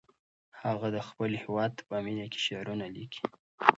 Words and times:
هغه 0.63 0.87
د 0.95 0.97
خپل 1.07 1.31
هېواد 1.43 1.73
په 1.87 1.95
مینه 2.05 2.25
کې 2.31 2.39
شعرونه 2.47 2.85
لیکي. 2.95 3.23